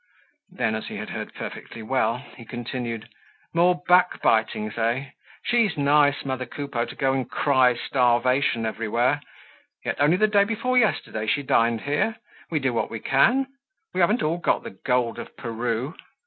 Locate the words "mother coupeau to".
6.25-6.95